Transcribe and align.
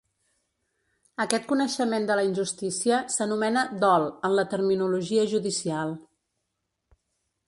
Aquest 1.25 1.43
coneixement 1.49 2.07
de 2.11 2.15
la 2.19 2.23
injustícia 2.29 3.01
s’anomena 3.15 3.65
‘dol’ 3.83 4.05
en 4.29 4.35
la 4.39 4.47
terminologia 4.55 5.27
judicial. 5.35 5.93